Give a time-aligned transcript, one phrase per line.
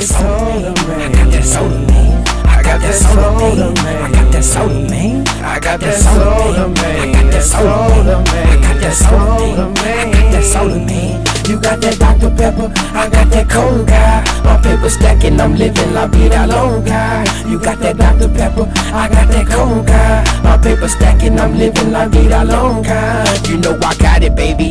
[0.00, 1.12] that soda, man.
[1.12, 2.24] I got that soda, man.
[2.48, 4.02] I got that soda, man.
[4.02, 5.26] I got that soda, man.
[5.44, 6.98] I got that soda, man.
[6.98, 8.48] I got that soda, man.
[8.48, 10.08] I got that soda, man.
[10.08, 11.30] I got that soda, man.
[11.48, 12.30] You got that Dr.
[12.30, 14.22] Pepper, I got that cold guy.
[14.44, 17.24] My paper stacking, I'm living la vida longa.
[17.44, 18.28] You got that Dr.
[18.28, 20.22] Pepper, I got that cold guy.
[20.44, 23.24] My paper stacking, I'm living la vida longa.
[23.48, 24.69] You know I got it, baby.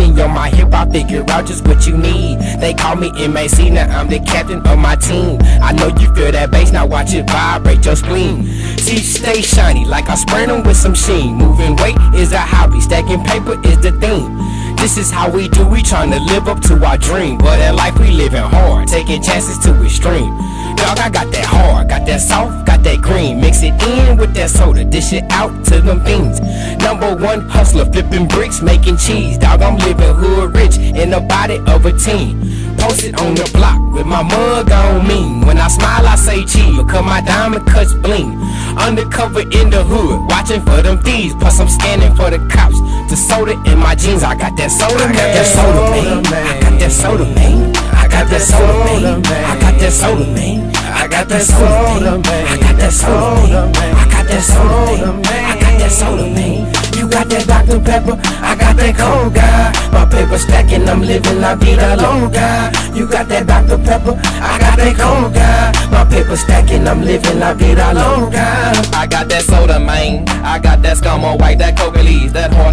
[0.00, 0.72] On my hip.
[0.72, 2.38] I'll figure out just what you need.
[2.60, 5.38] They call me MAC, now I'm the captain of my team.
[5.62, 8.44] I know you feel that bass, now watch it vibrate your spleen.
[8.78, 11.34] See, stay shiny like I sprayed them with some sheen.
[11.36, 14.36] Moving weight is a hobby, stacking paper is the theme.
[14.76, 17.38] This is how we do, we tryna live up to our dream.
[17.38, 20.36] But in life we living hard, taking chances to extreme.
[20.76, 22.66] Dog, I got that hard, got that soft,
[23.10, 23.40] green.
[23.40, 26.40] Mix it in with that soda, dish it out to them fiends.
[26.78, 29.36] Number one hustler, flipping bricks, making cheese.
[29.38, 32.40] Dog, I'm living hood rich in the body of a team.
[32.78, 35.44] Posted on the block with my mug on me.
[35.46, 38.38] When I smile, I say cheese, because my diamond cuts bling.
[38.78, 41.34] Undercover in the hood, watching for them thieves.
[41.34, 42.78] Plus, I'm scanning for the cops.
[43.10, 45.10] The soda in my jeans, I got that soda, man.
[45.10, 46.46] I got that soda, man.
[46.46, 47.76] I got that soda, man.
[47.76, 49.26] I got that soda, man.
[49.50, 50.79] I got that soda, man.
[51.20, 52.46] I got that soda, man.
[52.48, 53.94] I got that soda, man.
[53.94, 55.44] I got that soda, man.
[55.44, 56.64] I got that soda, man.
[56.96, 57.78] You got that Dr.
[57.78, 59.68] Pepper, I got that cold guy.
[59.92, 62.72] My paper stacking, I'm living la vida longa.
[62.96, 63.76] You got that Dr.
[63.84, 65.72] Pepper, I got that cold guy.
[65.92, 68.72] My paper stacking, I'm living la vida longa.
[68.96, 70.26] I got that soda, man.
[70.40, 72.29] I got that scum white, that coca leaves,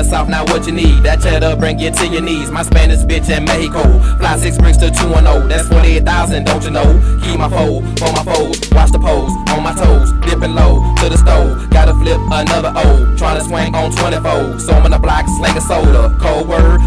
[0.00, 1.02] and now what you need.
[1.02, 2.50] That cheddar bring you to your knees.
[2.50, 3.82] My Spanish bitch in Mexico.
[4.16, 5.46] Fly six bricks to 2 and 0.
[5.46, 7.20] That's 48,000, don't you know?
[7.22, 8.56] Keep my fold, for my foes.
[8.72, 10.12] Watch the pose, on my toes.
[10.24, 11.68] Dipping low to the stove.
[11.70, 13.14] Gotta flip another O.
[13.16, 14.60] Tryna swing on 24.
[14.60, 16.16] So I'm in the block, sling a soda.
[16.18, 16.80] Cold word.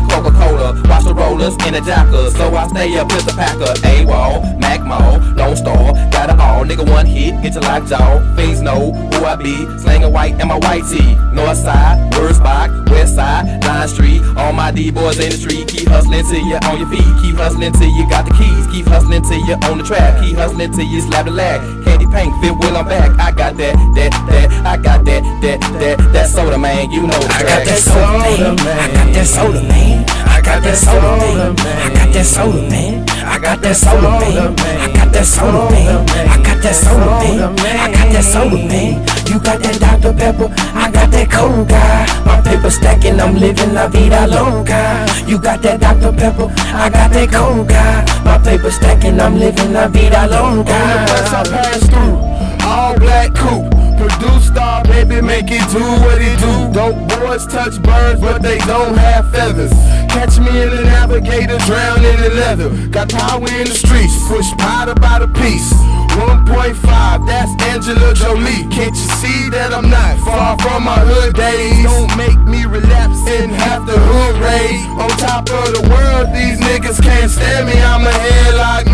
[1.44, 2.34] The in the jackers.
[2.38, 3.76] So I stay up with the packer.
[3.84, 5.92] A-Wall, Mac Mall, Lone Star.
[6.08, 7.36] Got it all, nigga, one hit.
[7.44, 8.24] Get your lockjaw.
[8.38, 9.68] Fiends know who I be.
[9.78, 11.16] Slanging white in my white tee.
[11.36, 14.22] North side, worst Wurzbach, west side, Line Street.
[14.38, 15.68] All my D-boys in the street.
[15.68, 17.12] Keep hustling till you on your feet.
[17.22, 18.66] Keep hustling till you got the keys.
[18.72, 20.24] Keep hustling till you on the track.
[20.24, 21.83] Keep hustling till you slap the lag.
[22.14, 23.20] Candy paint, fit will I'm back.
[23.20, 24.66] I got that, that, that.
[24.66, 25.98] I got that, that, that.
[26.14, 26.92] That soda, man.
[26.92, 28.86] You know I got that soda, man.
[28.90, 30.06] I got that soda, man.
[30.28, 31.84] I got that soda, man.
[31.84, 33.10] I got that soda, man.
[33.26, 34.90] I got that soda, man.
[34.90, 36.08] I got that soda, man.
[36.30, 37.74] I got that soda, man.
[37.74, 38.94] I got that soda, man.
[39.28, 40.14] You got that Dr.
[40.14, 41.30] Pepper, I got that
[41.70, 42.26] guy.
[42.26, 45.06] My paper stacking, I'm living la vida longa.
[45.28, 46.12] You got that Dr.
[46.12, 48.24] Pepper, I got that guy.
[48.24, 50.80] My paper stacking, I'm living la vida longa.
[51.08, 53.70] Once I pass through, all black coupe.
[53.98, 56.74] Produce star, baby, make it do what it do.
[56.74, 59.72] Dope boys touch birds, but they don't have feathers.
[60.14, 62.70] Catch me in the navigator, drown in the leather.
[62.90, 65.74] Got power in the streets, push powder by the piece.
[66.14, 68.70] 1.5, that's Angela Jolie.
[68.70, 71.84] Can't you see that I'm not far from my hood days?
[71.84, 74.78] Don't make me relapse in half the hood raid.
[75.02, 77.82] On top of the world, these niggas can't stand me.
[77.82, 78.93] I'm a headlock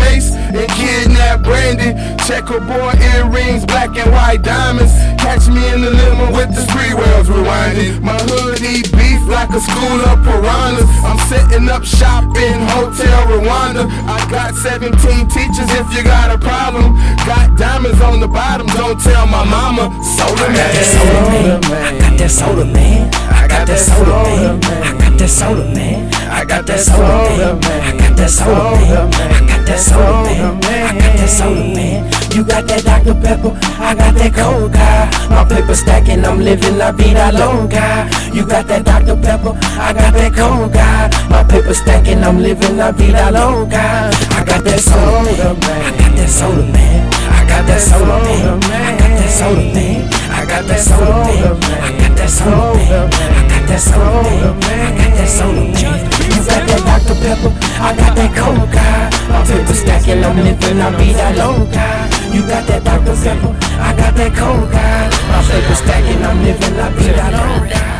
[2.50, 4.90] Checkerboard earrings, black and white diamonds.
[5.22, 8.02] Catch me in the limo with the spree wheels rewinding.
[8.02, 10.90] My hood eat beef like a school of piranhas.
[11.06, 13.86] I'm setting up shop in Hotel Rwanda.
[13.86, 14.98] I got 17
[15.30, 16.98] teachers if you got a problem.
[17.22, 19.94] Got diamonds on the bottom, don't tell my mama.
[20.02, 21.70] Soda I got that soda, man.
[21.70, 23.14] I got that soda, man.
[23.30, 24.60] I got that soda, man.
[24.82, 26.12] I got that soda, man.
[26.28, 27.62] I got that soda, man.
[27.62, 29.39] I got that soda, man.
[29.70, 30.82] That soda, man.
[30.82, 32.02] I got that soda, man.
[32.34, 33.14] You got that Dr.
[33.14, 35.06] Pepper, I got that cold guy.
[35.30, 38.10] My paper stacking, I'm living la vida longa.
[38.34, 39.14] You got that Dr.
[39.14, 41.06] Pepper, I got that cold guy.
[41.30, 44.10] My paper stacking, I'm living la vida longa.
[44.34, 45.86] I got that soda, man.
[45.86, 47.06] I got that soda, man.
[47.30, 48.58] I got that soda, man.
[48.74, 50.10] I got that soda, man.
[50.34, 51.78] I got that soda, man.
[51.78, 53.06] I got that soda, man.
[53.06, 54.82] I got that soda, man.
[54.82, 56.10] I got that soda, man.
[56.26, 57.14] You got that Dr.
[57.22, 59.29] Pepper, I got that cold guy.
[59.46, 62.08] Paper stacking, I'm living la vida longa.
[62.32, 63.16] You got that Dr.
[63.22, 65.10] Pepper, I got that cold guy.
[65.30, 67.99] My paper stacking, I'm living la vida longa.